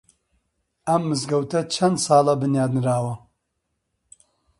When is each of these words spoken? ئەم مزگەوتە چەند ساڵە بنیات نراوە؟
ئەم 0.87 1.01
مزگەوتە 1.09 1.59
چەند 1.73 1.97
ساڵە 2.05 2.33
بنیات 2.41 2.71
نراوە؟ 2.77 3.13